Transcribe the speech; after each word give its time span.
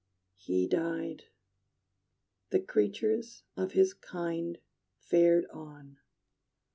He 0.37 0.67
died: 0.67 1.25
the 2.49 2.59
creatures 2.59 3.43
of 3.55 3.73
his 3.73 3.93
kind 3.93 4.57
Fared 4.97 5.45
on. 5.53 5.97